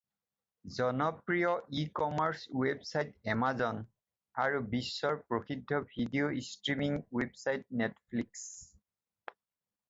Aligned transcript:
জনপ্ৰিয় 0.75 1.81
ecommerce 1.81 2.61
website 2.61 3.29
Amazon 3.33 3.83
আৰু 4.45 4.63
বিশ্বৰ 4.71 5.21
প্ৰসিদ্ধ 5.33 5.83
ভিডিঅ' 5.93 6.41
ষ্ট্ৰিমিং 6.49 6.97
ৱেবছাইট 7.21 7.79
নেটফ্লিক্স। 7.85 9.37